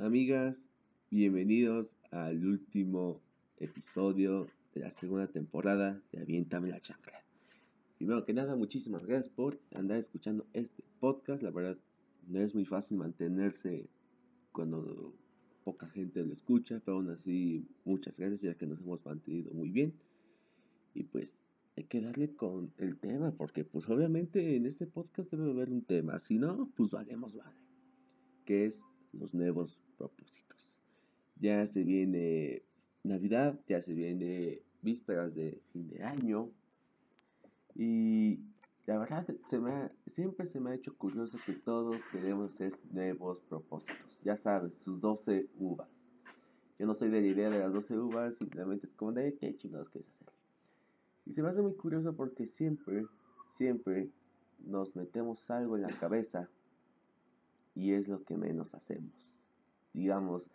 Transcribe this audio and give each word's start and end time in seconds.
Amigas, 0.00 0.66
bienvenidos 1.10 1.98
al 2.10 2.46
último 2.46 3.20
episodio 3.58 4.48
de 4.72 4.80
la 4.80 4.90
segunda 4.90 5.26
temporada 5.26 6.02
de 6.10 6.22
Aviéntame 6.22 6.70
la 6.70 6.80
chancla. 6.80 7.22
Primero 7.98 8.24
que 8.24 8.32
nada, 8.32 8.56
muchísimas 8.56 9.04
gracias 9.04 9.28
por 9.28 9.60
andar 9.74 9.98
escuchando 9.98 10.46
este 10.54 10.82
podcast. 11.00 11.42
La 11.42 11.50
verdad, 11.50 11.76
no 12.26 12.40
es 12.40 12.54
muy 12.54 12.64
fácil 12.64 12.96
mantenerse 12.96 13.90
cuando 14.52 15.12
poca 15.64 15.86
gente 15.86 16.24
lo 16.24 16.32
escucha, 16.32 16.80
pero 16.82 16.96
aún 16.96 17.10
así, 17.10 17.68
muchas 17.84 18.18
gracias 18.18 18.40
ya 18.40 18.54
que 18.54 18.66
nos 18.66 18.80
hemos 18.80 19.04
mantenido 19.04 19.52
muy 19.52 19.68
bien. 19.68 19.92
Y 20.94 21.02
pues 21.02 21.44
hay 21.76 21.84
que 21.84 22.00
darle 22.00 22.34
con 22.34 22.72
el 22.78 22.96
tema, 22.96 23.32
porque 23.32 23.64
pues 23.64 23.86
obviamente 23.90 24.56
en 24.56 24.64
este 24.64 24.86
podcast 24.86 25.30
debe 25.30 25.50
haber 25.50 25.70
un 25.70 25.82
tema, 25.82 26.18
si 26.18 26.38
no, 26.38 26.70
pues 26.74 26.90
valemos 26.90 27.36
vale, 27.36 27.58
que 28.46 28.64
es 28.64 28.86
los 29.12 29.34
nuevos 29.34 29.80
propósitos. 29.96 30.80
Ya 31.36 31.64
se 31.66 31.84
viene 31.84 32.62
Navidad, 33.02 33.58
ya 33.66 33.80
se 33.80 33.94
viene 33.94 34.62
vísperas 34.82 35.34
de 35.34 35.60
fin 35.72 35.88
de 35.88 36.02
año 36.02 36.50
y 37.74 38.40
la 38.86 38.98
verdad 38.98 39.26
siempre 40.06 40.46
se 40.46 40.60
me 40.60 40.70
ha 40.70 40.74
hecho 40.74 40.96
curioso 40.96 41.38
que 41.44 41.52
todos 41.52 42.00
queremos 42.12 42.54
hacer 42.54 42.78
nuevos 42.90 43.40
propósitos. 43.40 44.18
Ya 44.22 44.36
sabes, 44.36 44.74
sus 44.74 45.00
12 45.00 45.48
uvas. 45.58 46.04
Yo 46.78 46.86
no 46.86 46.94
soy 46.94 47.10
de 47.10 47.20
la 47.20 47.26
idea 47.26 47.50
de 47.50 47.58
las 47.58 47.72
12 47.72 47.98
uvas, 47.98 48.36
simplemente 48.36 48.86
es 48.86 48.94
como 48.94 49.12
de 49.12 49.34
qué 49.34 49.54
chingados 49.54 49.90
quieres 49.90 50.10
hacer. 50.10 50.28
Y 51.26 51.32
se 51.32 51.42
me 51.42 51.48
hace 51.48 51.62
muy 51.62 51.74
curioso 51.74 52.14
porque 52.16 52.46
siempre, 52.46 53.06
siempre 53.50 54.10
nos 54.58 54.96
metemos 54.96 55.50
algo 55.50 55.76
en 55.76 55.82
la 55.82 55.98
cabeza 55.98 56.48
y 57.74 57.92
es 57.92 58.08
lo 58.08 58.22
que 58.24 58.36
menos 58.36 58.74
hacemos. 58.74 59.44
Digamos, 59.92 60.50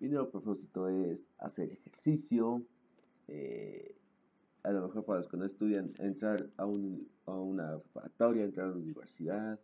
mi 0.00 0.08
nuevo 0.08 0.30
propósito 0.30 0.88
es 0.88 1.30
hacer 1.38 1.70
ejercicio, 1.72 2.62
eh, 3.28 3.94
a 4.62 4.72
lo 4.72 4.86
mejor 4.86 5.04
para 5.04 5.18
los 5.20 5.28
que 5.28 5.36
no 5.36 5.44
estudian, 5.44 5.92
entrar 5.98 6.48
a, 6.56 6.66
un, 6.66 7.08
a 7.26 7.32
una 7.32 7.78
preparatoria, 7.78 8.44
entrar 8.44 8.66
a 8.66 8.70
una 8.70 8.80
universidad, 8.80 9.60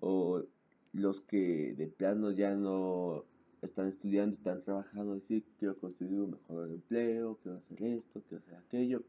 o 0.00 0.44
los 0.92 1.20
que 1.22 1.74
de 1.74 1.88
plano 1.88 2.30
ya 2.30 2.54
no 2.54 3.24
están 3.62 3.88
estudiando, 3.88 4.36
están 4.36 4.62
trabajando, 4.62 5.14
decir, 5.14 5.44
quiero 5.58 5.76
conseguir 5.78 6.20
un 6.20 6.32
mejor 6.32 6.70
empleo, 6.70 7.38
quiero 7.42 7.58
hacer 7.58 7.82
esto, 7.82 8.22
quiero 8.28 8.44
hacer 8.44 8.56
aquello. 8.56 9.02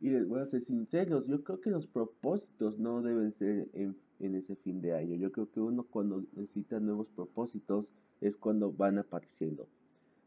Y 0.00 0.10
les 0.10 0.26
voy 0.28 0.40
a 0.40 0.46
ser 0.46 0.62
sinceros, 0.62 1.26
yo 1.26 1.42
creo 1.42 1.60
que 1.60 1.70
los 1.70 1.86
propósitos 1.86 2.78
no 2.78 3.02
deben 3.02 3.32
ser 3.32 3.68
en, 3.72 3.96
en 4.20 4.34
ese 4.34 4.56
fin 4.56 4.80
de 4.80 4.94
año. 4.94 5.16
Yo 5.16 5.32
creo 5.32 5.50
que 5.50 5.60
uno 5.60 5.84
cuando 5.84 6.24
necesita 6.32 6.80
nuevos 6.80 7.08
propósitos 7.08 7.92
es 8.20 8.36
cuando 8.36 8.72
van 8.72 8.98
apareciendo. 8.98 9.68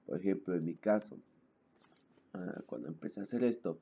Por 0.06 0.20
ejemplo, 0.20 0.56
en 0.56 0.66
mi 0.66 0.76
caso, 0.76 1.18
ah, 2.34 2.62
cuando 2.66 2.88
empecé 2.88 3.20
a 3.20 3.24
hacer 3.24 3.44
esto, 3.44 3.80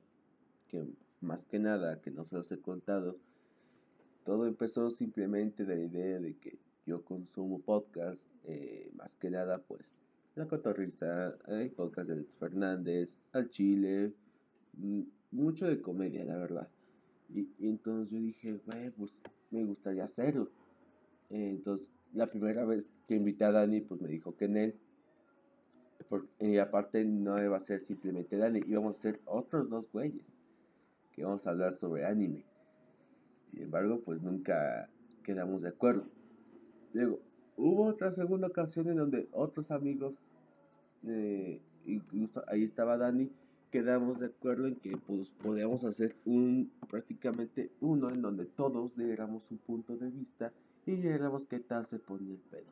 que 0.68 0.84
más 1.20 1.44
que 1.44 1.58
nada, 1.58 2.00
que 2.00 2.10
no 2.10 2.24
se 2.24 2.34
los 2.34 2.50
he 2.52 2.60
contado, 2.60 3.16
todo 4.24 4.46
empezó 4.46 4.90
simplemente 4.90 5.64
de 5.64 5.76
la 5.76 5.82
idea 5.82 6.20
de 6.20 6.36
que 6.36 6.58
yo 6.86 7.04
consumo 7.04 7.60
podcast, 7.60 8.28
eh, 8.44 8.90
más 8.96 9.16
que 9.16 9.30
nada 9.30 9.58
pues 9.58 9.92
La 10.34 10.46
Cotorriza, 10.46 11.36
el 11.48 11.70
podcast 11.70 12.08
de 12.08 12.14
Alex 12.14 12.36
Fernández, 12.36 13.18
Al 13.32 13.50
Chile, 13.50 14.12
mm, 14.74 15.02
mucho 15.32 15.66
de 15.66 15.80
comedia, 15.80 16.24
la 16.24 16.36
verdad. 16.36 16.68
Y, 17.34 17.48
entonces 17.60 18.10
yo 18.10 18.18
dije, 18.20 18.60
güey, 18.66 18.90
pues 18.90 19.20
me 19.50 19.64
gustaría 19.64 20.04
hacerlo. 20.04 20.48
entonces, 21.30 21.90
la 22.12 22.26
primera 22.26 22.64
vez 22.64 22.90
que 23.06 23.14
invité 23.14 23.44
a 23.44 23.52
Dani, 23.52 23.80
pues 23.80 24.00
me 24.00 24.08
dijo 24.08 24.36
que 24.36 24.46
en 24.46 24.56
él. 24.56 24.74
y 26.40 26.58
aparte 26.58 27.04
no 27.04 27.42
iba 27.42 27.56
a 27.56 27.60
ser 27.60 27.80
simplemente 27.80 28.36
Dani, 28.36 28.60
íbamos 28.66 28.98
a 28.98 29.02
ser 29.02 29.20
otros 29.26 29.68
dos 29.70 29.90
güeyes 29.92 30.34
que 31.12 31.24
vamos 31.24 31.46
a 31.46 31.50
hablar 31.50 31.74
sobre 31.74 32.04
anime. 32.04 32.44
Sin 33.50 33.62
embargo, 33.62 34.00
pues 34.04 34.22
nunca 34.22 34.88
quedamos 35.22 35.62
de 35.62 35.68
acuerdo. 35.68 36.04
Luego, 36.92 37.20
hubo 37.56 37.84
otra 37.86 38.10
segunda 38.10 38.48
ocasión 38.48 38.88
en 38.88 38.96
donde 38.96 39.28
otros 39.32 39.70
amigos, 39.70 40.32
eh, 41.06 41.60
incluso 41.84 42.42
ahí 42.48 42.64
estaba 42.64 42.96
Dani, 42.96 43.30
quedamos 43.70 44.20
de 44.20 44.26
acuerdo 44.26 44.66
en 44.66 44.76
que 44.76 44.96
pues, 44.96 45.28
podíamos 45.42 45.84
hacer 45.84 46.16
un 46.24 46.70
prácticamente 46.88 47.70
uno 47.80 48.08
en 48.10 48.20
donde 48.20 48.46
todos 48.46 48.96
diéramos 48.96 49.50
un 49.50 49.58
punto 49.58 49.96
de 49.96 50.10
vista 50.10 50.52
y 50.86 50.96
viéramos 50.96 51.46
qué 51.46 51.60
tal 51.60 51.86
se 51.86 51.98
ponía 51.98 52.34
el 52.34 52.40
pedo. 52.40 52.70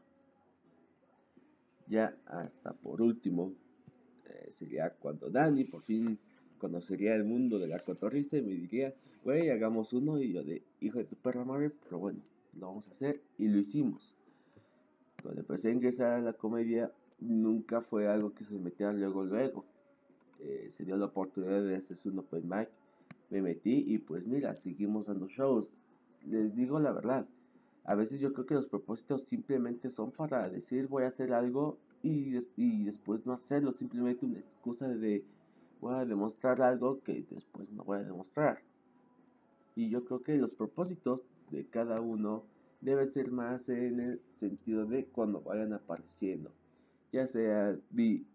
Ya 1.86 2.16
hasta 2.26 2.72
por 2.72 3.00
último, 3.00 3.52
eh, 4.26 4.48
sería 4.50 4.90
cuando 4.90 5.30
Dani 5.30 5.64
por 5.64 5.82
fin 5.82 6.18
conocería 6.58 7.14
el 7.14 7.24
mundo 7.24 7.58
de 7.58 7.68
la 7.68 7.78
cotorriza 7.78 8.36
y 8.36 8.42
me 8.42 8.52
diría, 8.52 8.92
güey, 9.24 9.50
hagamos 9.50 9.92
uno 9.92 10.20
y 10.20 10.32
yo 10.32 10.42
de 10.42 10.62
hijo 10.80 10.98
de 10.98 11.04
tu 11.04 11.16
perra 11.16 11.44
madre, 11.44 11.70
pero 11.84 11.98
bueno, 11.98 12.18
lo 12.58 12.66
vamos 12.66 12.88
a 12.88 12.90
hacer 12.90 13.20
y 13.38 13.46
lo 13.48 13.58
hicimos. 13.58 14.16
Cuando 15.22 15.40
empecé 15.40 15.68
a 15.68 15.72
ingresar 15.72 16.12
a 16.12 16.20
la 16.20 16.32
comedia, 16.32 16.92
nunca 17.20 17.80
fue 17.80 18.08
algo 18.08 18.34
que 18.34 18.44
se 18.44 18.58
metiera 18.58 18.92
luego 18.92 19.24
luego 19.24 19.64
eh, 20.40 20.68
se 20.70 20.84
dio 20.84 20.96
la 20.96 21.06
oportunidad 21.06 21.62
de 21.62 21.76
hacer 21.76 21.96
un 22.04 22.20
open 22.20 22.48
mic, 22.48 22.68
me 23.30 23.42
metí 23.42 23.84
y 23.86 23.98
pues 23.98 24.26
mira, 24.26 24.54
seguimos 24.54 25.06
dando 25.06 25.26
shows. 25.28 25.70
Les 26.26 26.54
digo 26.54 26.78
la 26.78 26.92
verdad, 26.92 27.26
a 27.84 27.94
veces 27.94 28.20
yo 28.20 28.32
creo 28.32 28.46
que 28.46 28.54
los 28.54 28.66
propósitos 28.66 29.22
simplemente 29.22 29.90
son 29.90 30.10
para 30.10 30.48
decir 30.48 30.88
voy 30.88 31.04
a 31.04 31.08
hacer 31.08 31.32
algo 31.32 31.78
y, 32.02 32.38
y 32.56 32.84
después 32.84 33.26
no 33.26 33.32
hacerlo, 33.32 33.72
simplemente 33.72 34.26
una 34.26 34.38
excusa 34.38 34.88
de 34.88 35.24
voy 35.80 35.94
a 35.94 36.04
demostrar 36.04 36.60
algo 36.62 37.00
que 37.02 37.24
después 37.30 37.70
no 37.70 37.84
voy 37.84 37.98
a 37.98 38.04
demostrar. 38.04 38.60
Y 39.76 39.90
yo 39.90 40.04
creo 40.04 40.22
que 40.22 40.36
los 40.36 40.54
propósitos 40.54 41.22
de 41.50 41.64
cada 41.64 42.00
uno 42.00 42.44
debe 42.80 43.06
ser 43.06 43.30
más 43.30 43.68
en 43.68 44.00
el 44.00 44.20
sentido 44.34 44.86
de 44.86 45.06
cuando 45.06 45.40
vayan 45.40 45.72
apareciendo 45.72 46.52
ya 47.12 47.26
sea, 47.26 47.76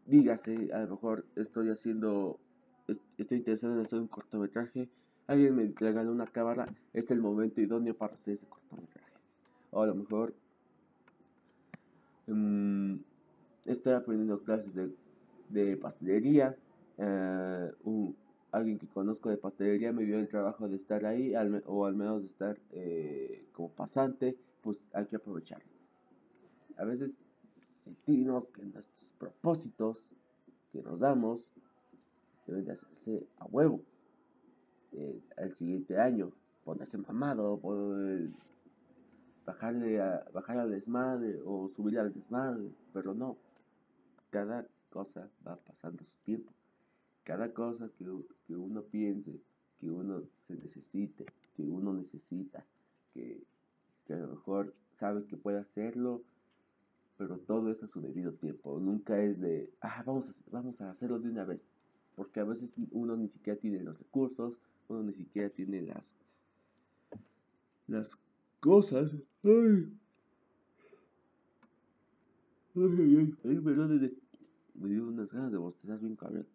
dígase, 0.06 0.72
a 0.73 0.81
lo 0.81 0.91
mejor 0.91 1.25
estoy 1.35 1.69
haciendo, 1.69 2.39
estoy 3.17 3.38
interesado 3.38 3.73
en 3.73 3.79
hacer 3.79 4.00
un 4.00 4.07
cortometraje, 4.07 4.89
alguien 5.28 5.56
me 5.56 5.72
regala 5.75 6.11
una 6.11 6.25
cámara, 6.25 6.66
es 6.94 7.11
el 7.11 7.22
momento 7.22 7.61
idóneo 7.61 7.95
para 7.95 8.13
hacer 8.13 8.35
ese 8.35 8.47
cortometraje. 8.47 9.13
O 9.72 9.81
a 9.81 9.88
lo 9.88 9.95
mejor 9.95 10.34
um, 12.28 13.00
estoy 13.66 13.94
aprendiendo 13.94 14.39
clases 14.39 14.73
de, 14.73 14.91
de 15.50 15.78
pastelería, 15.78 16.55
eh, 16.97 17.72
alguien 18.51 18.78
que 18.78 18.88
conozco 18.88 19.29
de 19.29 19.38
pastelería 19.38 19.91
me 19.91 20.03
dio 20.03 20.19
el 20.19 20.28
trabajo 20.28 20.67
de 20.67 20.75
estar 20.75 21.05
ahí, 21.05 21.34
o 21.66 21.85
al 21.85 21.95
menos 21.95 22.22
de 22.22 22.28
estar 22.28 22.57
eh, 22.72 23.45
como 23.51 23.69
pasante, 23.69 24.38
pues 24.61 24.84
hay 24.94 25.05
que 25.05 25.16
aprovecharlo. 25.16 25.66
A 26.78 26.85
veces 26.85 27.19
sentirnos 27.83 28.49
que 28.51 28.63
nuestros 28.66 29.13
propósitos 29.17 30.09
que 30.71 30.81
nos 30.81 30.99
damos 30.99 31.49
deben 32.47 32.66
de 32.66 32.71
hacerse 32.71 33.27
a 33.38 33.45
huevo. 33.45 33.81
Eh, 34.94 35.21
el 35.38 35.53
siguiente 35.53 35.99
año, 35.99 36.31
ponerse 36.63 36.97
mamado, 36.97 37.59
bajarle 39.46 40.02
a, 40.02 40.25
bajar 40.34 40.59
al 40.59 40.72
desmadre 40.72 41.40
o 41.46 41.69
subir 41.69 41.99
al 41.99 42.13
desmadre, 42.13 42.72
pero 42.93 43.13
no. 43.13 43.37
Cada 44.29 44.66
cosa 44.90 45.29
va 45.46 45.55
pasando 45.55 46.03
su 46.03 46.16
tiempo. 46.23 46.52
Cada 47.23 47.53
cosa 47.53 47.90
que, 47.97 48.05
que 48.46 48.55
uno 48.55 48.84
piense, 48.84 49.40
que 49.79 49.90
uno 49.90 50.23
se 50.41 50.55
necesite, 50.55 51.25
que 51.55 51.63
uno 51.63 51.93
necesita, 51.93 52.66
que, 53.13 53.43
que 54.05 54.13
a 54.13 54.17
lo 54.17 54.28
mejor 54.28 54.73
sabe 54.93 55.25
que 55.25 55.37
puede 55.37 55.59
hacerlo, 55.59 56.22
pero 57.17 57.37
todo 57.37 57.69
es 57.71 57.83
a 57.83 57.87
su 57.87 58.01
debido 58.01 58.33
tiempo. 58.33 58.79
Nunca 58.79 59.21
es 59.21 59.39
de, 59.39 59.71
ah, 59.81 60.03
vamos 60.05 60.29
a, 60.29 60.33
vamos 60.51 60.81
a 60.81 60.89
hacerlo 60.89 61.19
de 61.19 61.29
una 61.29 61.45
vez. 61.45 61.69
Porque 62.15 62.39
a 62.39 62.43
veces 62.43 62.73
uno 62.91 63.15
ni 63.15 63.27
siquiera 63.27 63.59
tiene 63.59 63.79
los 63.79 63.97
recursos, 63.97 64.57
uno 64.87 65.03
ni 65.03 65.13
siquiera 65.13 65.49
tiene 65.49 65.81
las, 65.81 66.15
las 67.87 68.17
cosas. 68.59 69.15
Ay, 69.43 69.91
ay, 72.75 73.35
ay, 73.43 73.59
perdón, 73.59 74.11
me 74.75 74.89
dio 74.89 75.07
unas 75.07 75.31
ganas 75.31 75.51
de 75.51 75.57
bostezar 75.57 75.99
bien 75.99 76.15
cabrón. 76.15 76.47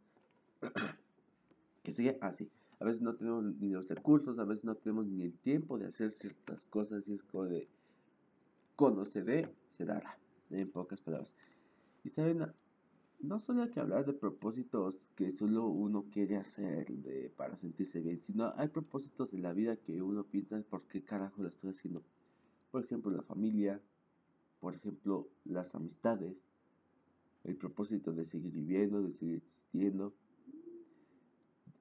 que 1.83 1.93
sigue 1.93 2.19
así. 2.21 2.51
a 2.81 2.85
veces 2.85 3.01
no 3.01 3.15
tenemos 3.15 3.45
ni 3.45 3.71
los 3.71 3.89
recursos, 3.89 4.39
a 4.39 4.45
veces 4.45 4.65
no 4.65 4.75
tenemos 4.75 5.07
ni 5.07 5.23
el 5.23 5.33
tiempo 5.39 5.79
de 5.79 5.87
hacer 5.87 6.11
ciertas 6.11 6.65
cosas 6.67 7.09
y 7.09 7.15
es 7.15 7.23
como 7.23 7.45
de, 7.45 7.69
cuando 8.77 9.05
se 9.05 9.23
dé, 9.23 9.49
se 9.71 9.85
dará 9.85 10.19
en 10.51 10.71
pocas 10.71 11.01
palabras. 11.01 11.35
Y 12.05 12.11
saben, 12.11 12.47
no 13.21 13.39
solo 13.39 13.63
hay 13.63 13.71
que 13.71 13.81
hablar 13.81 14.07
de 14.07 14.13
propósitos 14.13 15.09
que 15.17 15.33
solo 15.33 15.67
uno 15.67 16.07
quiere 16.11 16.37
hacer 16.37 16.87
de, 16.87 17.31
para 17.37 17.57
sentirse 17.57 18.01
bien, 18.01 18.21
sino 18.21 18.53
hay 18.57 18.69
propósitos 18.69 19.33
en 19.33 19.43
la 19.43 19.53
vida 19.53 19.77
que 19.77 20.01
uno 20.03 20.25
piensa 20.25 20.63
por 20.63 20.83
qué 20.83 21.03
carajo 21.03 21.43
lo 21.43 21.49
estoy 21.49 21.71
haciendo. 21.71 22.03
Por 22.71 22.85
ejemplo, 22.85 23.11
la 23.11 23.23
familia, 23.23 23.81
por 24.61 24.75
ejemplo, 24.75 25.29
las 25.45 25.75
amistades, 25.75 26.47
el 27.45 27.57
propósito 27.57 28.13
de 28.13 28.25
seguir 28.25 28.53
viviendo, 28.53 29.03
de 29.03 29.13
seguir 29.13 29.37
existiendo. 29.37 30.15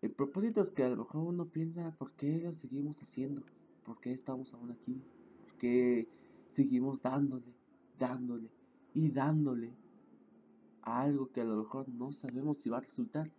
El 0.01 0.11
propósito 0.11 0.61
es 0.61 0.71
que 0.71 0.83
a 0.83 0.89
lo 0.89 0.97
mejor 0.97 1.23
uno 1.23 1.47
piensa, 1.47 1.91
¿por 1.97 2.13
qué 2.13 2.39
lo 2.39 2.53
seguimos 2.53 3.01
haciendo? 3.01 3.43
¿Por 3.83 3.99
qué 3.99 4.11
estamos 4.11 4.53
aún 4.53 4.71
aquí? 4.71 5.01
¿Por 5.43 5.57
qué 5.57 6.07
seguimos 6.51 7.01
dándole, 7.01 7.53
dándole 7.99 8.56
y 8.97 9.09
dándole 9.11 9.69
a 10.81 11.03
algo 11.03 11.31
que 11.31 11.41
a 11.41 11.43
lo 11.43 11.57
mejor 11.57 11.87
no 11.87 12.11
sabemos 12.11 12.57
si 12.57 12.69
va 12.71 12.77
a 12.77 12.81
resultar? 12.81 13.29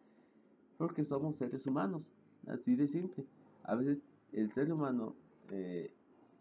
Porque 0.76 1.04
somos 1.04 1.34
seres 1.34 1.66
humanos, 1.66 2.04
así 2.46 2.76
de 2.76 2.86
simple. 2.86 3.26
A 3.64 3.74
veces 3.74 4.00
el 4.32 4.52
ser 4.52 4.72
humano, 4.72 5.16
eh, 5.50 5.92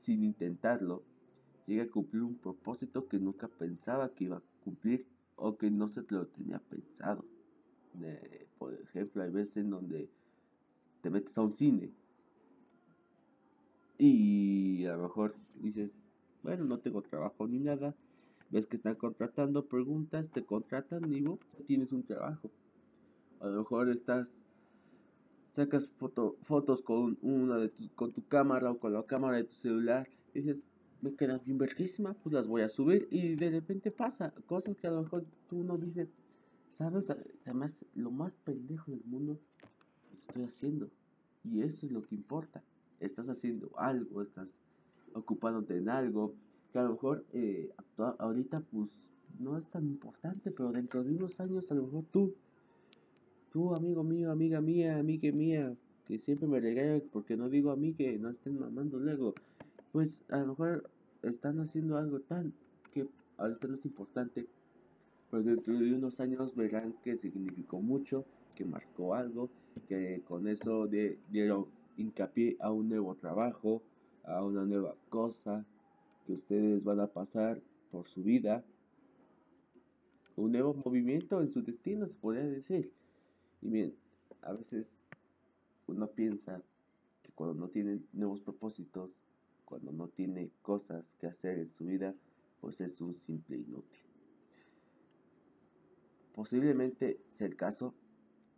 sin 0.01 0.23
intentarlo, 0.23 1.01
llega 1.65 1.85
a 1.85 1.89
cumplir 1.89 2.21
un 2.21 2.35
propósito 2.35 3.07
que 3.07 3.17
nunca 3.17 3.47
pensaba 3.47 4.13
que 4.13 4.25
iba 4.25 4.37
a 4.37 4.43
cumplir 4.63 5.07
o 5.35 5.57
que 5.57 5.71
no 5.71 5.89
se 5.89 6.03
lo 6.09 6.27
tenía 6.27 6.59
pensado. 6.59 7.25
Eh, 7.99 8.45
por 8.59 8.75
ejemplo, 8.75 9.23
hay 9.23 9.31
veces 9.31 9.57
en 9.57 9.71
donde 9.71 10.11
te 11.01 11.09
metes 11.09 11.35
a 11.35 11.41
un 11.41 11.55
cine 11.55 11.91
y 13.97 14.85
a 14.85 14.95
lo 14.95 15.03
mejor 15.03 15.35
dices, 15.59 16.11
bueno, 16.43 16.65
no 16.65 16.77
tengo 16.77 17.01
trabajo 17.01 17.47
ni 17.47 17.57
nada, 17.57 17.95
ves 18.49 18.65
que 18.65 18.77
están 18.77 18.95
contratando, 18.95 19.65
preguntas, 19.65 20.29
te 20.29 20.43
contratan 20.45 21.01
y 21.11 21.23
tienes 21.65 21.91
un 21.91 22.03
trabajo. 22.03 22.49
A 23.39 23.47
lo 23.47 23.59
mejor 23.59 23.89
estás 23.89 24.33
sacas 25.51 25.89
fotos 26.43 26.81
con 26.83 27.17
una 27.23 27.57
de 27.57 27.69
tu, 27.69 27.89
con 27.95 28.11
tu 28.11 28.23
cámara 28.27 28.71
o 28.71 28.77
con 28.77 28.93
la 28.93 29.03
cámara 29.03 29.37
de 29.37 29.45
tu 29.45 29.53
celular 29.53 30.07
y 30.33 30.41
dices, 30.41 30.67
me 31.01 31.15
quedas 31.15 31.43
bien 31.43 31.57
verguísima, 31.57 32.13
pues 32.13 32.33
las 32.33 32.47
voy 32.47 32.61
a 32.61 32.69
subir 32.69 33.07
y 33.09 33.35
de 33.35 33.49
repente 33.49 33.89
pasa 33.89 34.31
cosas 34.45 34.75
que 34.75 34.85
a 34.85 34.91
lo 34.91 35.01
mejor 35.01 35.25
tú 35.49 35.63
no 35.63 35.77
dices, 35.77 36.09
sabes, 36.73 37.09
hace 37.09 37.85
lo 37.95 38.11
más 38.11 38.35
pendejo 38.35 38.91
del 38.91 39.03
mundo, 39.05 39.39
estoy 40.19 40.43
haciendo 40.43 40.89
y 41.43 41.61
eso 41.61 41.87
es 41.87 41.91
lo 41.91 42.03
que 42.03 42.13
importa, 42.13 42.63
estás 42.99 43.27
haciendo 43.27 43.71
algo, 43.79 44.21
estás 44.21 44.59
ocupándote 45.13 45.75
en 45.75 45.89
algo 45.89 46.35
que 46.71 46.79
a 46.79 46.83
lo 46.83 46.91
mejor 46.91 47.25
eh, 47.33 47.69
ahorita 48.19 48.61
pues 48.71 48.89
no 49.39 49.57
es 49.57 49.65
tan 49.67 49.85
importante, 49.85 50.51
pero 50.51 50.71
dentro 50.71 51.03
de 51.03 51.15
unos 51.15 51.39
años 51.39 51.71
a 51.71 51.75
lo 51.75 51.83
mejor 51.83 52.05
tú, 52.11 52.33
tú 53.51 53.73
amigo 53.75 54.03
mío, 54.03 54.31
amiga 54.31 54.61
mía, 54.61 54.97
amiga 54.97 55.31
mía, 55.31 55.75
que 56.07 56.17
siempre 56.17 56.47
me 56.47 56.59
regaña 56.59 57.01
porque 57.11 57.37
no 57.37 57.49
digo 57.49 57.71
a 57.71 57.75
mí 57.75 57.93
que 57.93 58.17
no 58.17 58.29
estén 58.29 58.59
mamando 58.59 58.99
luego 58.99 59.33
pues 59.91 60.21
a 60.29 60.37
lo 60.37 60.47
mejor 60.47 60.89
están 61.23 61.59
haciendo 61.59 61.97
algo 61.97 62.19
tan 62.19 62.53
que 62.93 63.07
ahorita 63.37 63.67
no 63.67 63.75
es 63.75 63.85
importante, 63.85 64.47
pero 65.29 65.43
dentro 65.43 65.77
de 65.77 65.93
unos 65.93 66.19
años 66.19 66.55
verán 66.55 66.93
que 67.03 67.17
significó 67.17 67.81
mucho, 67.81 68.25
que 68.55 68.65
marcó 68.65 69.15
algo, 69.15 69.49
que 69.87 70.21
con 70.27 70.47
eso 70.47 70.87
dieron 71.31 71.65
hincapié 71.97 72.57
a 72.59 72.71
un 72.71 72.89
nuevo 72.89 73.15
trabajo, 73.15 73.81
a 74.23 74.43
una 74.43 74.65
nueva 74.65 74.95
cosa 75.09 75.65
que 76.27 76.33
ustedes 76.33 76.83
van 76.83 76.99
a 76.99 77.07
pasar 77.07 77.61
por 77.89 78.09
su 78.09 78.21
vida, 78.21 78.65
un 80.35 80.51
nuevo 80.51 80.73
movimiento 80.85 81.41
en 81.41 81.49
su 81.49 81.63
destino, 81.63 82.05
se 82.05 82.17
podría 82.17 82.43
decir. 82.43 82.91
Y 83.61 83.69
bien, 83.69 83.95
a 84.41 84.51
veces 84.51 84.93
uno 85.87 86.07
piensa 86.07 86.61
que 87.23 87.31
cuando 87.31 87.55
no 87.55 87.69
tienen 87.69 88.05
nuevos 88.11 88.41
propósitos, 88.41 89.15
cuando 89.63 89.93
no 89.93 90.09
tiene 90.09 90.51
cosas 90.61 91.15
que 91.15 91.27
hacer 91.27 91.59
en 91.59 91.71
su 91.71 91.85
vida, 91.85 92.13
pues 92.59 92.81
es 92.81 92.99
un 92.99 93.15
simple 93.15 93.55
inútil. 93.55 94.01
Posiblemente 96.35 97.21
sea 97.29 97.47
el 97.47 97.55
caso, 97.55 97.93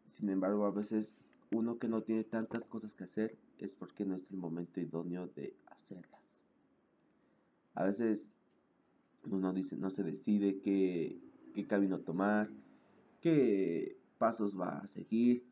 sin 0.10 0.30
embargo 0.30 0.65
a 0.65 0.72
veces 0.72 1.15
uno 1.51 1.77
que 1.77 1.88
no 1.88 2.01
tiene 2.01 2.24
tantas 2.24 2.65
cosas 2.65 2.95
que 2.95 3.04
hacer 3.04 3.38
es 3.60 3.75
porque 3.75 4.06
no 4.06 4.15
es 4.15 4.31
el 4.31 4.38
momento 4.38 4.81
idóneo 4.81 5.27
de 5.27 5.56
hacerlas. 5.68 6.19
A 7.75 7.83
veces 7.83 8.25
uno 9.24 9.54
dice, 9.54 9.77
no 9.77 9.89
se 9.89 10.04
decide 10.04 10.60
qué, 10.60 11.19
qué 11.54 11.68
camino 11.68 12.00
tomar, 12.00 12.50
qué 13.21 13.98
pasos 14.18 14.60
va 14.60 14.80
a 14.80 14.88
seguir, 14.88 15.44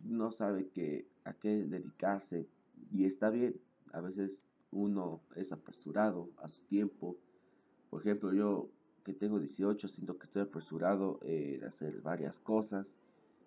no 0.00 0.30
sabe 0.30 0.68
qué, 0.68 1.06
a 1.24 1.32
qué 1.34 1.64
dedicarse 1.64 2.48
y 2.92 3.04
está 3.04 3.30
bien. 3.30 3.60
A 3.92 4.00
veces 4.00 4.44
uno 4.70 5.20
es 5.36 5.52
apresurado 5.52 6.30
a 6.38 6.48
su 6.48 6.62
tiempo. 6.62 7.16
Por 7.90 8.02
ejemplo, 8.02 8.32
yo 8.32 8.70
que 9.04 9.12
tengo 9.12 9.38
18 9.38 9.88
siento 9.88 10.18
que 10.18 10.24
estoy 10.24 10.42
apresurado 10.42 11.18
en 11.22 11.64
hacer 11.64 12.00
varias 12.02 12.38
cosas. 12.38 12.98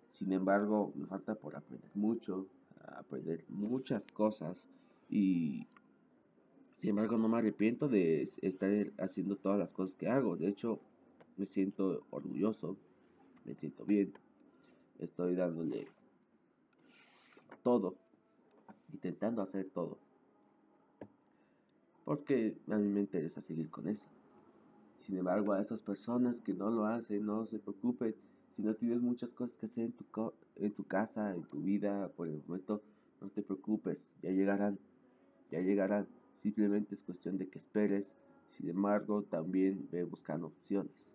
Sin 0.08 0.32
embargo, 0.32 0.92
me 0.96 1.06
falta 1.06 1.34
por 1.34 1.56
aprender 1.56 1.90
mucho, 1.94 2.46
aprender 2.80 3.44
muchas 3.48 4.04
cosas 4.12 4.68
y 5.08 5.66
sin 6.76 6.90
embargo 6.90 7.18
no 7.18 7.28
me 7.28 7.38
arrepiento 7.38 7.88
de 7.88 8.22
estar 8.22 8.70
haciendo 8.98 9.36
todas 9.36 9.58
las 9.58 9.72
cosas 9.72 9.96
que 9.96 10.08
hago. 10.08 10.36
De 10.36 10.48
hecho, 10.48 10.80
me 11.36 11.46
siento 11.46 12.04
orgulloso, 12.10 12.76
me 13.44 13.54
siento 13.54 13.84
bien. 13.84 14.12
Estoy 14.98 15.34
dándole 15.34 15.88
todo, 17.62 17.94
intentando 18.92 19.42
hacer 19.42 19.70
todo 19.70 19.98
porque 22.04 22.56
a 22.68 22.76
mí 22.76 22.88
me 22.88 23.00
interesa 23.00 23.40
seguir 23.40 23.70
con 23.70 23.88
eso. 23.88 24.06
Sin 24.98 25.18
embargo, 25.18 25.52
a 25.52 25.60
esas 25.60 25.82
personas 25.82 26.40
que 26.40 26.54
no 26.54 26.70
lo 26.70 26.86
hacen, 26.86 27.26
no 27.26 27.44
se 27.46 27.58
preocupen. 27.58 28.14
Si 28.52 28.62
no 28.62 28.74
tienes 28.74 29.00
muchas 29.00 29.32
cosas 29.32 29.58
que 29.58 29.66
hacer 29.66 29.84
en 29.86 29.92
tu, 29.92 30.04
en 30.56 30.72
tu 30.72 30.84
casa, 30.84 31.34
en 31.34 31.42
tu 31.44 31.60
vida, 31.60 32.08
por 32.16 32.28
el 32.28 32.42
momento, 32.46 32.82
no 33.20 33.28
te 33.28 33.42
preocupes, 33.42 34.14
ya 34.22 34.30
llegarán, 34.30 34.78
ya 35.50 35.60
llegarán. 35.60 36.06
Simplemente 36.36 36.94
es 36.94 37.02
cuestión 37.02 37.38
de 37.38 37.48
que 37.48 37.58
esperes. 37.58 38.16
Sin 38.48 38.68
embargo, 38.68 39.22
también 39.22 39.88
ve 39.90 40.04
buscando 40.04 40.48
opciones, 40.48 41.10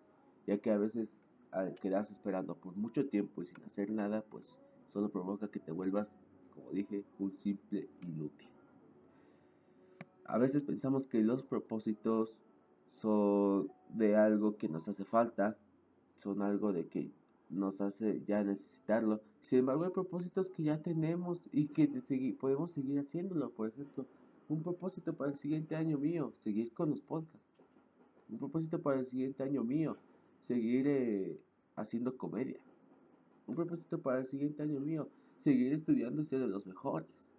ya 0.46 0.58
que 0.58 0.70
a 0.70 0.78
veces 0.78 1.14
al 1.52 1.74
quedarse 1.76 2.12
esperando 2.12 2.54
por 2.54 2.76
mucho 2.76 3.06
tiempo 3.06 3.42
y 3.42 3.46
sin 3.46 3.62
hacer 3.64 3.90
nada, 3.90 4.22
pues 4.22 4.60
solo 4.86 5.10
provoca 5.10 5.48
que 5.48 5.60
te 5.60 5.72
vuelvas, 5.72 6.12
como 6.54 6.70
dije, 6.70 7.04
un 7.18 7.36
simple 7.36 7.88
inútil. 8.06 8.48
A 10.24 10.38
veces 10.38 10.62
pensamos 10.62 11.06
que 11.06 11.22
los 11.22 11.42
propósitos 11.42 12.34
son 12.86 13.70
de 13.88 14.16
algo 14.16 14.56
que 14.56 14.68
nos 14.68 14.86
hace 14.88 15.04
falta, 15.04 15.56
son 16.14 16.42
algo 16.42 16.72
de 16.72 16.86
que 16.86 17.10
nos 17.48 17.80
hace 17.80 18.22
ya 18.26 18.44
necesitarlo. 18.44 19.20
Sin 19.40 19.60
embargo, 19.60 19.84
hay 19.84 19.90
propósitos 19.90 20.48
que 20.50 20.62
ya 20.64 20.80
tenemos 20.80 21.48
y 21.52 21.66
que 21.66 21.88
podemos 22.38 22.70
seguir 22.70 23.00
haciéndolo. 23.00 23.50
Por 23.50 23.68
ejemplo, 23.70 24.06
un 24.50 24.62
propósito 24.62 25.14
para 25.14 25.30
el 25.30 25.36
siguiente 25.36 25.76
año 25.76 25.98
mío, 25.98 26.32
seguir 26.34 26.72
con 26.72 26.90
los 26.90 27.00
podcasts. 27.00 27.48
Un 28.28 28.38
propósito 28.38 28.80
para 28.80 29.00
el 29.00 29.06
siguiente 29.06 29.42
año 29.42 29.64
mío, 29.64 29.96
seguir 30.40 30.86
eh, 30.86 31.40
haciendo 31.76 32.16
comedia. 32.16 32.60
Un 33.46 33.54
propósito 33.54 33.98
para 33.98 34.20
el 34.20 34.26
siguiente 34.26 34.62
año 34.62 34.80
mío, 34.80 35.08
seguir 35.38 35.72
estudiando 35.72 36.22
y 36.22 36.24
ser 36.24 36.40
de 36.40 36.48
los 36.48 36.66
mejores 36.66 37.30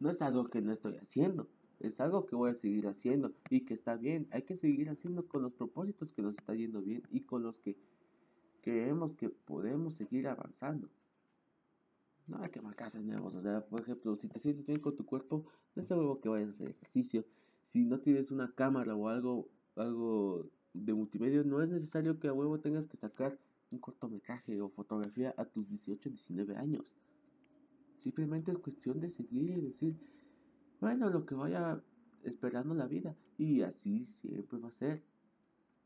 no 0.00 0.10
es 0.10 0.22
algo 0.22 0.48
que 0.48 0.60
no 0.60 0.72
estoy 0.72 0.96
haciendo, 0.96 1.48
es 1.80 2.00
algo 2.00 2.26
que 2.26 2.36
voy 2.36 2.50
a 2.50 2.54
seguir 2.54 2.86
haciendo 2.86 3.32
y 3.50 3.62
que 3.62 3.74
está 3.74 3.96
bien. 3.96 4.28
Hay 4.30 4.42
que 4.42 4.56
seguir 4.56 4.90
haciendo 4.90 5.26
con 5.26 5.42
los 5.42 5.52
propósitos 5.52 6.12
que 6.12 6.22
nos 6.22 6.36
está 6.36 6.54
yendo 6.54 6.80
bien 6.82 7.02
y 7.10 7.22
con 7.22 7.42
los 7.42 7.58
que 7.58 7.76
creemos 8.62 9.16
que 9.16 9.28
podemos 9.28 9.94
seguir 9.94 10.28
avanzando. 10.28 10.88
No 12.28 12.38
hay 12.42 12.50
que 12.50 12.60
marcarse 12.60 13.00
nuevos. 13.00 13.34
O 13.34 13.40
sea, 13.40 13.66
por 13.66 13.80
ejemplo, 13.80 14.16
si 14.16 14.28
te 14.28 14.38
sientes 14.38 14.66
bien 14.66 14.80
con 14.80 14.94
tu 14.94 15.04
cuerpo, 15.04 15.46
no 15.74 15.82
es 15.82 15.90
algo 15.90 16.20
que 16.20 16.28
vayas 16.28 16.48
a 16.48 16.50
hacer 16.50 16.68
ejercicio. 16.70 17.24
Si 17.64 17.84
no 17.84 17.98
tienes 18.00 18.30
una 18.30 18.54
cámara 18.54 18.94
o 18.94 19.08
algo, 19.08 19.48
algo 19.76 20.48
de 20.74 20.94
multimedia, 20.94 21.42
no 21.42 21.62
es 21.62 21.70
necesario 21.70 22.20
que 22.20 22.28
a 22.28 22.32
huevo 22.32 22.60
tengas 22.60 22.86
que 22.86 22.98
sacar 22.98 23.38
un 23.70 23.78
cortometraje 23.78 24.60
o 24.60 24.68
fotografía 24.68 25.34
a 25.36 25.46
tus 25.46 25.68
18, 25.68 26.10
19 26.10 26.56
años. 26.56 26.94
Simplemente 27.98 28.50
es 28.50 28.58
cuestión 28.58 29.00
de 29.00 29.08
seguir 29.08 29.50
y 29.50 29.60
decir, 29.60 29.96
bueno, 30.80 31.10
lo 31.10 31.24
que 31.24 31.34
vaya 31.34 31.82
esperando 32.24 32.74
la 32.74 32.86
vida. 32.86 33.16
Y 33.38 33.62
así 33.62 34.04
siempre 34.04 34.58
va 34.58 34.68
a 34.68 34.72
ser. 34.72 35.02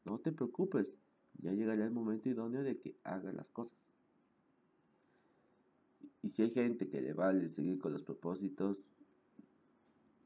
No 0.05 0.19
te 0.19 0.33
preocupes, 0.33 0.97
ya 1.39 1.53
llegará 1.53 1.85
el 1.85 1.93
momento 1.93 2.29
idóneo 2.29 2.63
de 2.65 2.79
que 2.79 2.97
hagas 3.05 3.35
las 3.35 3.51
cosas. 3.51 3.79
Y 6.23 6.31
si 6.31 6.43
hay 6.43 6.50
gente 6.50 6.88
que 6.88 7.00
le 7.00 7.12
vale 7.12 7.49
seguir 7.49 7.79
con 7.79 7.93
los 7.93 8.02
propósitos, 8.02 8.88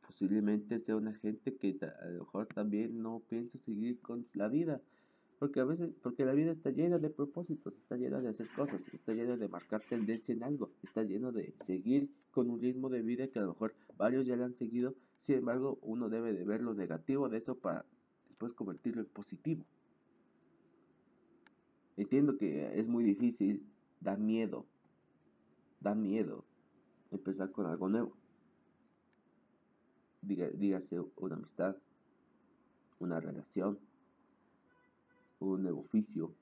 posiblemente 0.06 0.78
sea 0.78 0.96
una 0.96 1.14
gente 1.14 1.56
que 1.56 1.78
a 1.82 2.06
lo 2.08 2.20
mejor 2.20 2.46
también 2.46 3.02
no 3.02 3.22
piensa 3.28 3.58
seguir 3.58 4.00
con 4.00 4.26
la 4.34 4.48
vida. 4.48 4.80
Porque 5.38 5.60
a 5.60 5.64
veces, 5.64 5.90
porque 6.02 6.24
la 6.24 6.32
vida 6.32 6.52
está 6.52 6.70
llena 6.70 6.98
de 6.98 7.10
propósitos, 7.10 7.76
está 7.76 7.96
llena 7.96 8.20
de 8.20 8.28
hacer 8.28 8.48
cosas, 8.56 8.86
está 8.92 9.12
llena 9.12 9.36
de 9.36 9.48
marcar 9.48 9.82
tendencia 9.82 10.34
en 10.34 10.42
algo, 10.42 10.70
está 10.82 11.02
lleno 11.02 11.30
de 11.30 11.52
seguir 11.64 12.10
con 12.30 12.48
un 12.48 12.60
ritmo 12.60 12.88
de 12.88 13.02
vida 13.02 13.28
que 13.28 13.38
a 13.38 13.42
lo 13.42 13.48
mejor 13.48 13.74
varios 13.98 14.26
ya 14.26 14.36
le 14.36 14.44
han 14.44 14.54
seguido, 14.54 14.94
sin 15.18 15.36
embargo 15.36 15.78
uno 15.82 16.08
debe 16.08 16.32
de 16.32 16.44
ver 16.44 16.62
lo 16.62 16.72
negativo 16.72 17.28
de 17.28 17.38
eso 17.38 17.58
para 17.58 17.84
puedes 18.38 18.54
convertirlo 18.54 19.02
en 19.02 19.08
positivo. 19.08 19.64
Entiendo 21.96 22.36
que 22.36 22.78
es 22.78 22.88
muy 22.88 23.04
difícil, 23.04 23.66
da 24.00 24.16
miedo, 24.16 24.66
da 25.86 25.94
miedo 25.94 26.44
empezar 27.12 27.52
con 27.52 27.64
algo 27.66 27.88
nuevo. 27.88 28.12
dígase 30.20 31.00
una 31.16 31.36
amistad, 31.36 31.76
una 32.98 33.20
relación, 33.20 33.78
un 35.38 35.62
nuevo 35.62 35.82
oficio. 35.82 36.34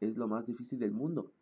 Es 0.00 0.16
lo 0.16 0.28
más 0.28 0.46
difícil 0.46 0.78
del 0.78 0.92
mundo, 0.92 1.32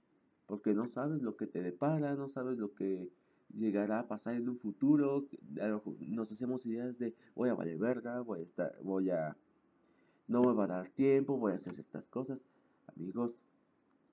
porque 0.47 0.73
no 0.73 0.87
sabes 0.87 1.21
lo 1.21 1.37
que 1.37 1.47
te 1.47 1.61
depara, 1.61 2.14
no 2.14 2.26
sabes 2.26 2.57
lo 2.57 2.73
que 2.75 3.11
llegará 3.52 4.00
a 4.00 4.09
pasar 4.09 4.37
en 4.37 4.49
un 4.49 4.59
futuro. 4.59 5.26
Nos 6.00 6.33
hacemos 6.33 6.64
ideas 6.64 6.99
de 6.99 7.14
voy 7.35 7.50
a 7.50 7.54
valer 7.54 7.76
verga, 7.76 8.23
voy 8.23 8.40
a 8.40 8.45
estar, 8.45 8.73
voy 8.83 9.11
a 9.11 9.37
no 10.26 10.40
me 10.40 10.52
va 10.54 10.64
a 10.64 10.68
dar 10.68 10.88
tiempo, 10.88 11.37
voy 11.37 11.52
a 11.52 11.57
hacer 11.57 11.75
ciertas 11.75 12.09
cosas. 12.09 12.42
Amigos, 12.87 13.38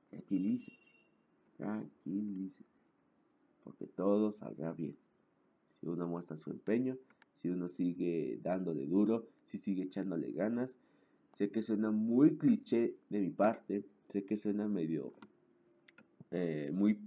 tranquilícense, 0.10 0.85
tranquilícense, 1.58 2.64
porque 3.64 3.88
todo 3.88 4.32
saldrá 4.32 4.72
bien. 4.74 4.96
Si 5.68 5.88
uno 5.88 6.08
muestra 6.08 6.38
su 6.38 6.52
empeño, 6.52 6.98
si 7.34 7.50
uno 7.50 7.68
sigue 7.68 8.40
dándole 8.42 8.86
duro, 8.88 9.28
si 9.44 9.58
sigue 9.58 9.84
echándole 9.84 10.32
ganas. 10.32 10.76
Sé 11.34 11.52
que 11.52 11.62
suena 11.62 11.92
muy 11.92 12.38
cliché 12.38 12.96
de 13.10 13.20
mi 13.20 13.30
parte, 13.30 13.86
sé 14.08 14.24
que 14.24 14.38
suena 14.38 14.68
medio 14.70 15.14
eh, 16.32 16.72
muy, 16.74 17.00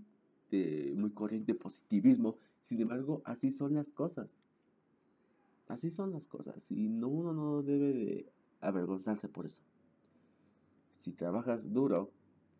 muy 0.94 1.10
corriente 1.12 1.54
positivismo, 1.54 2.36
sin 2.62 2.80
embargo, 2.82 3.22
así 3.24 3.50
son 3.50 3.74
las 3.74 3.92
cosas. 3.92 4.36
Así 5.68 5.90
son 5.90 6.12
las 6.12 6.26
cosas 6.26 6.70
y 6.70 6.88
no, 6.88 7.08
uno 7.08 7.32
no 7.32 7.62
debe 7.62 7.92
de 7.92 8.32
avergonzarse 8.60 9.28
por 9.28 9.46
eso. 9.46 9.62
Si 10.92 11.12
trabajas 11.12 11.72
duro, 11.72 12.10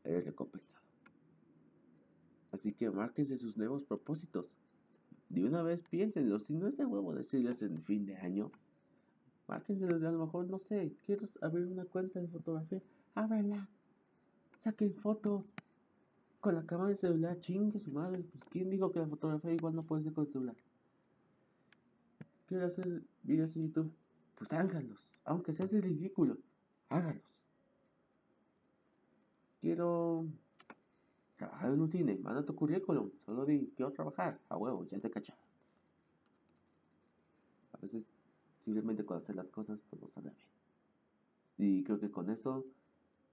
eres 0.05 0.25
recompensado. 0.27 0.78
Así 2.59 2.73
que 2.73 2.91
márquense 2.91 3.39
sus 3.39 3.57
nuevos 3.57 3.85
propósitos. 3.85 4.59
De 5.29 5.45
una 5.45 5.63
vez 5.63 5.83
piénsenlo. 5.83 6.41
Si 6.41 6.55
no 6.55 6.67
es 6.67 6.77
de 6.77 6.85
huevo 6.85 7.15
decirles 7.15 7.63
en 7.63 7.81
fin 7.83 8.05
de 8.05 8.17
año, 8.17 8.51
márquenselos 9.47 10.01
de 10.01 10.09
a 10.09 10.11
lo 10.11 10.25
mejor, 10.25 10.49
no 10.49 10.59
sé, 10.59 10.93
quiero 11.07 11.25
abrir 11.41 11.67
una 11.67 11.85
cuenta 11.85 12.19
de 12.21 12.27
fotografía. 12.27 12.83
Ábrela. 13.15 13.69
Saquen 14.59 14.93
fotos. 14.95 15.45
Con 16.41 16.55
la 16.55 16.67
cámara 16.67 16.91
de 16.91 16.97
celular, 16.97 17.39
chingue 17.41 17.79
su 17.79 17.93
madre. 17.93 18.25
Pues 18.25 18.43
quién 18.45 18.71
dijo 18.71 18.91
que 18.91 18.99
la 18.99 19.07
fotografía 19.07 19.53
igual 19.53 19.77
no 19.77 19.85
puede 19.85 20.03
ser 20.03 20.13
con 20.13 20.27
el 20.27 20.33
celular. 20.33 20.57
Quiero 22.47 22.67
hacer 22.67 23.03
videos 23.23 23.55
en 23.57 23.69
YouTube. 23.69 23.93
Pues 24.37 24.53
háganlos. 24.53 25.01
Aunque 25.25 25.53
sea 25.53 25.67
ridículo. 25.67 26.39
Háganlos 26.89 27.29
quiero 29.61 30.27
trabajar 31.39 31.73
en 31.73 31.81
un 31.81 31.91
cine, 31.91 32.19
manda 32.19 32.45
tu 32.45 32.55
currículum, 32.55 33.11
solo 33.25 33.47
di, 33.47 33.73
quiero 33.75 33.93
trabajar, 33.93 34.39
a 34.49 34.57
huevo, 34.57 34.85
ya 34.91 34.99
te 34.99 35.11
cacha. 35.11 35.35
A 37.73 37.79
veces 37.79 38.07
simplemente 38.59 39.05
con 39.05 39.17
hacer 39.17 39.37
las 39.37 39.49
cosas 39.49 39.83
todo 39.85 40.11
sale 40.11 40.31
bien. 40.31 40.49
Y 41.57 41.85
creo 41.85 41.99
que 41.99 42.11
con 42.11 42.29
eso 42.29 42.67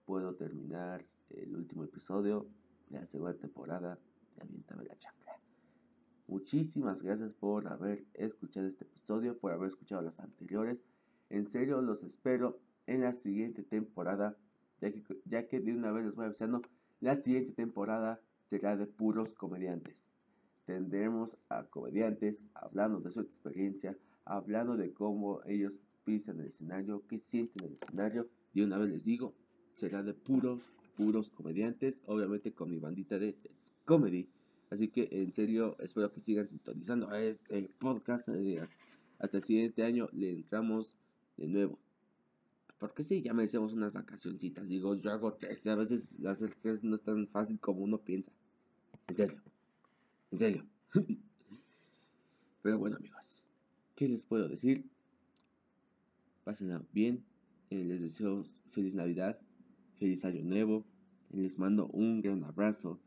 puedo 0.05 0.35
terminar 0.35 1.03
el 1.31 1.55
último 1.55 1.83
episodio 1.83 2.45
de 2.89 2.99
la 2.99 3.07
segunda 3.07 3.33
temporada 3.33 3.97
de 4.35 4.41
Aviéntame 4.41 4.85
la 4.85 4.97
chancla. 4.97 5.33
Muchísimas 6.27 7.01
gracias 7.01 7.33
por 7.33 7.67
haber 7.67 8.05
escuchado 8.13 8.67
este 8.67 8.83
episodio, 8.83 9.37
por 9.37 9.51
haber 9.51 9.69
escuchado 9.69 10.01
los 10.01 10.19
anteriores. 10.19 10.83
En 11.29 11.47
serio, 11.47 11.81
los 11.81 12.03
espero 12.03 12.59
en 12.85 13.01
la 13.01 13.13
siguiente 13.13 13.63
temporada 13.63 14.37
ya 15.25 15.47
que, 15.47 15.59
de 15.59 15.73
una 15.73 15.91
vez 15.91 16.05
les 16.05 16.15
voy 16.15 16.25
avisando, 16.25 16.61
la 17.01 17.15
siguiente 17.15 17.53
temporada 17.53 18.19
será 18.49 18.77
de 18.77 18.87
puros 18.87 19.33
comediantes. 19.33 20.11
Tendremos 20.65 21.37
a 21.49 21.63
comediantes 21.65 22.41
hablando 22.53 22.99
de 22.99 23.11
su 23.11 23.21
experiencia, 23.21 23.97
hablando 24.25 24.75
de 24.77 24.93
cómo 24.93 25.41
ellos 25.45 25.79
pisan 26.03 26.39
el 26.39 26.47
escenario, 26.47 27.03
qué 27.07 27.19
sienten 27.19 27.67
el 27.67 27.73
escenario. 27.73 28.27
Y 28.53 28.61
una 28.61 28.77
vez 28.77 28.89
les 28.89 29.03
digo, 29.03 29.33
será 29.73 30.01
de 30.01 30.13
puros, 30.13 30.71
puros 30.95 31.29
comediantes, 31.29 32.01
obviamente 32.07 32.53
con 32.53 32.71
mi 32.71 32.79
bandita 32.79 33.19
de 33.19 33.35
Comedy. 33.83 34.29
Así 34.71 34.87
que 34.87 35.07
en 35.11 35.31
serio, 35.33 35.75
espero 35.79 36.11
que 36.11 36.19
sigan 36.19 36.47
sintonizando 36.47 37.09
a 37.09 37.21
este 37.21 37.69
podcast. 37.79 38.29
Eh, 38.29 38.61
hasta 39.19 39.37
el 39.37 39.43
siguiente 39.43 39.83
año 39.83 40.09
le 40.13 40.31
entramos 40.31 40.95
de 41.37 41.47
nuevo. 41.47 41.79
Porque 42.77 43.03
sí, 43.03 43.21
ya 43.21 43.33
merecemos 43.33 43.73
unas 43.73 43.93
vacacioncitas. 43.93 44.67
Digo, 44.67 44.95
yo 44.95 45.11
hago 45.11 45.33
tres. 45.33 45.65
A 45.67 45.75
veces 45.75 46.19
hacer 46.25 46.53
tres 46.55 46.83
no 46.83 46.95
es 46.95 47.01
tan 47.01 47.27
fácil 47.27 47.59
como 47.59 47.83
uno 47.83 47.99
piensa. 47.99 48.31
En 49.07 49.15
serio. 49.15 49.41
En 50.31 50.39
serio. 50.39 50.65
Pero 52.61 52.79
bueno, 52.79 52.97
amigos. 52.97 53.45
¿Qué 53.95 54.09
les 54.09 54.25
puedo 54.25 54.49
decir? 54.49 54.85
Pásenla 56.43 56.83
bien. 56.91 57.23
Eh, 57.69 57.85
les 57.85 58.01
deseo 58.01 58.45
feliz 58.71 58.93
Navidad. 58.95 59.39
Feliz 59.97 60.25
Año 60.25 60.43
Nuevo. 60.43 60.85
Les 61.31 61.57
mando 61.57 61.87
un 61.87 62.21
gran 62.21 62.43
abrazo. 62.43 62.99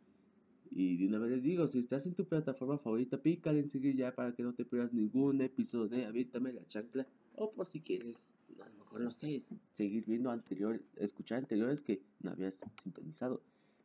Y 0.70 0.96
de 0.96 1.06
una 1.06 1.18
vez 1.18 1.30
les 1.30 1.42
digo, 1.42 1.66
si 1.66 1.78
estás 1.78 2.06
en 2.06 2.14
tu 2.14 2.26
plataforma 2.26 2.78
favorita, 2.78 3.20
pícale 3.20 3.60
en 3.60 3.68
seguir 3.68 3.96
ya 3.96 4.14
para 4.14 4.34
que 4.34 4.42
no 4.42 4.54
te 4.54 4.64
pierdas 4.64 4.92
ningún 4.92 5.40
episodio 5.40 5.88
de 5.88 6.06
Aviéntame 6.06 6.52
la 6.52 6.66
chancla. 6.66 7.06
O 7.36 7.52
por 7.52 7.66
si 7.66 7.80
quieres 7.80 8.34
a 8.60 8.68
lo 8.68 8.74
mejor 8.78 9.00
no 9.00 9.10
sé, 9.10 9.38
seguir 9.72 10.04
viendo 10.06 10.30
anterior, 10.30 10.82
escuchar 10.96 11.38
anteriores 11.38 11.82
que 11.82 12.02
no 12.20 12.32
habías 12.32 12.60
sintonizado. 12.82 13.40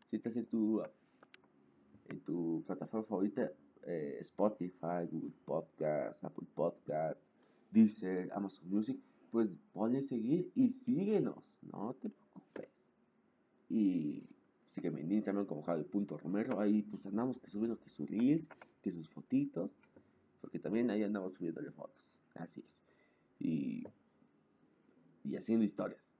Si 0.07 0.15
estás 0.15 0.35
en 0.35 0.45
tu 0.45 0.81
en 2.09 2.19
tu 2.21 2.63
plataforma 2.65 3.05
favorita, 3.05 3.51
eh, 3.83 4.17
Spotify, 4.21 5.07
Google 5.09 5.33
Podcast, 5.45 6.23
Apple 6.23 6.47
Podcast, 6.53 7.19
Deezer, 7.71 8.31
Amazon 8.33 8.69
Music, 8.69 8.99
pues 9.31 9.49
ponle 9.71 10.01
seguir 10.01 10.51
y 10.55 10.69
síguenos, 10.69 11.57
no 11.61 11.95
te 11.95 12.09
preocupes. 12.09 12.87
Y 13.69 14.23
sígueme 14.69 15.01
en 15.01 15.11
Instagram 15.11 15.45
como 15.45 15.63
Javi.romero, 15.63 16.59
ahí 16.59 16.83
pues 16.83 17.05
andamos 17.05 17.39
que 17.39 17.49
subiendo 17.49 17.79
que 17.79 17.89
sus 17.89 18.09
reels, 18.09 18.47
que 18.81 18.91
sus 18.91 19.09
fotitos, 19.09 19.75
porque 20.41 20.59
también 20.59 20.89
ahí 20.89 21.03
andamos 21.03 21.33
subiéndole 21.33 21.71
fotos, 21.71 22.19
así 22.35 22.59
es. 22.59 22.83
Y 23.43 23.85
haciendo 25.37 25.65
historias. 25.65 26.11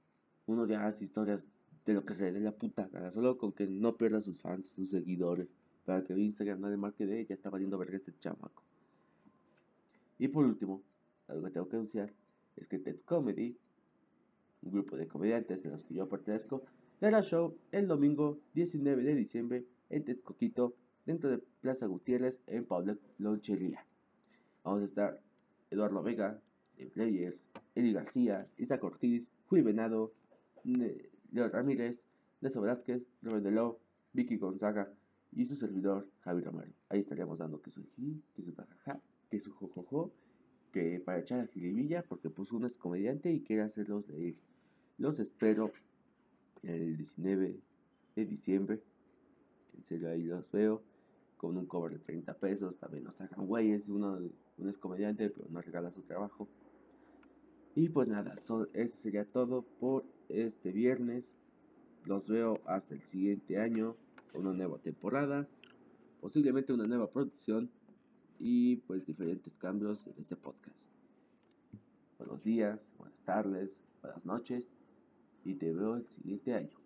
Uno 0.46 0.66
ya 0.66 0.86
hace 0.86 1.04
historias 1.04 1.46
de 1.86 1.94
lo 1.94 2.04
que 2.04 2.14
se 2.14 2.24
le 2.24 2.32
dé 2.32 2.40
la 2.40 2.52
puta 2.52 2.88
cara, 2.88 3.10
solo 3.10 3.38
con 3.38 3.52
que 3.52 3.66
no 3.66 3.96
pierda 3.96 4.20
sus 4.20 4.40
fans, 4.40 4.68
sus 4.68 4.90
seguidores, 4.90 5.48
para 5.84 6.02
que 6.02 6.14
Instagram 6.14 6.60
no 6.60 6.68
le 6.68 6.76
marque 6.76 7.06
de 7.06 7.24
ya 7.26 7.34
está 7.34 7.50
valiendo 7.50 7.78
verga 7.78 7.96
este 7.96 8.12
chamaco. 8.18 8.62
Y 10.18 10.28
por 10.28 10.44
último, 10.44 10.82
algo 11.28 11.44
que 11.44 11.50
tengo 11.52 11.68
que 11.68 11.76
anunciar 11.76 12.12
es 12.56 12.66
que 12.66 12.78
Ted's 12.78 13.02
Comedy, 13.02 13.56
un 14.62 14.72
grupo 14.72 14.96
de 14.96 15.06
comediantes 15.06 15.62
de 15.62 15.70
los 15.70 15.84
que 15.84 15.94
yo 15.94 16.08
pertenezco, 16.08 16.62
dará 17.00 17.22
show 17.22 17.56
el 17.72 17.86
domingo 17.86 18.38
19 18.54 19.02
de 19.02 19.14
diciembre 19.14 19.66
en 19.90 20.04
Texcoquito, 20.04 20.74
dentro 21.04 21.30
de 21.30 21.38
Plaza 21.60 21.86
Gutiérrez, 21.86 22.40
en 22.46 22.64
Paula 22.64 22.96
Lonchería. 23.18 23.84
Vamos 24.62 24.82
a 24.82 24.84
estar 24.84 25.20
Eduardo 25.70 26.02
Vega, 26.02 26.40
Players, 26.92 27.42
Eli 27.74 27.92
García, 27.92 28.44
Isaac 28.58 28.82
Ortiz, 28.84 29.30
Juli 29.48 29.62
Venado, 29.62 30.12
Leo 30.64 31.48
Ramírez, 31.48 32.06
Nelson 32.40 32.62
Velázquez, 32.62 33.02
Rubén 33.22 33.42
Deló, 33.42 33.78
Vicky 34.12 34.36
Gonzaga 34.36 34.92
y 35.32 35.44
su 35.46 35.56
servidor 35.56 36.08
Javi 36.20 36.42
Romero. 36.42 36.72
Ahí 36.88 37.00
estaríamos 37.00 37.38
dando 37.38 37.60
que 37.60 37.70
su 37.70 37.84
ji, 37.84 38.22
que 38.34 38.42
su 38.42 38.54
jajaja, 38.54 39.00
que 39.30 39.40
su 39.40 39.52
jojojo, 39.52 40.12
que 40.72 41.00
para 41.00 41.20
echar 41.20 41.40
a 41.40 41.46
jiribilla, 41.46 42.02
porque 42.02 42.30
pues 42.30 42.52
uno 42.52 42.66
es 42.66 42.78
comediante 42.78 43.32
y 43.32 43.40
quiere 43.40 43.62
hacerlos 43.62 44.08
reír. 44.08 44.36
Los 44.98 45.18
espero 45.20 45.72
el 46.62 46.96
19 46.96 47.60
de 48.16 48.24
diciembre. 48.24 48.80
En 49.76 49.84
serio, 49.84 50.10
ahí 50.10 50.22
los 50.22 50.50
veo 50.50 50.82
con 51.36 51.56
un 51.56 51.66
cover 51.66 51.92
de 51.92 51.98
30 51.98 52.34
pesos. 52.34 52.78
También 52.78 53.04
nos 53.04 53.16
sacan 53.16 53.46
güeyes. 53.46 53.88
Uno, 53.88 54.18
uno 54.58 54.70
es 54.70 54.78
comediante, 54.78 55.30
pero 55.30 55.48
no 55.50 55.60
regala 55.60 55.90
su 55.90 56.02
trabajo. 56.02 56.48
Y 57.76 57.88
pues 57.88 58.08
nada, 58.08 58.34
eso 58.34 58.68
sería 58.96 59.24
todo 59.24 59.62
por 59.80 60.04
este 60.28 60.70
viernes. 60.70 61.34
Los 62.04 62.28
veo 62.28 62.60
hasta 62.66 62.94
el 62.94 63.02
siguiente 63.02 63.58
año, 63.58 63.96
una 64.34 64.52
nueva 64.52 64.78
temporada, 64.78 65.48
posiblemente 66.20 66.72
una 66.72 66.86
nueva 66.86 67.10
producción 67.10 67.70
y 68.38 68.76
pues 68.76 69.06
diferentes 69.06 69.54
cambios 69.54 70.06
en 70.06 70.14
este 70.18 70.36
podcast. 70.36 70.88
Buenos 72.18 72.44
días, 72.44 72.92
buenas 72.96 73.20
tardes, 73.22 73.80
buenas 74.02 74.24
noches 74.24 74.76
y 75.44 75.54
te 75.54 75.72
veo 75.72 75.96
el 75.96 76.06
siguiente 76.06 76.54
año. 76.54 76.83